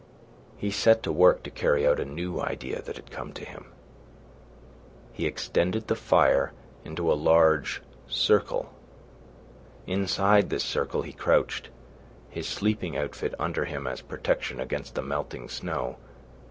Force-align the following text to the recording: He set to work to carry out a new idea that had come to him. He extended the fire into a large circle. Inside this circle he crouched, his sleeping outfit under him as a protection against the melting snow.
He 0.57 0.71
set 0.71 1.03
to 1.03 1.11
work 1.11 1.43
to 1.43 1.51
carry 1.51 1.85
out 1.85 1.99
a 1.99 2.05
new 2.05 2.39
idea 2.39 2.81
that 2.81 2.95
had 2.95 3.11
come 3.11 3.33
to 3.33 3.45
him. 3.45 3.65
He 5.13 5.27
extended 5.27 5.87
the 5.87 5.95
fire 5.95 6.53
into 6.83 7.11
a 7.11 7.13
large 7.13 7.83
circle. 8.07 8.73
Inside 9.85 10.49
this 10.49 10.63
circle 10.63 11.03
he 11.03 11.13
crouched, 11.13 11.69
his 12.31 12.47
sleeping 12.47 12.97
outfit 12.97 13.35
under 13.37 13.65
him 13.65 13.85
as 13.85 14.01
a 14.01 14.05
protection 14.05 14.59
against 14.59 14.95
the 14.95 15.03
melting 15.03 15.47
snow. 15.49 15.97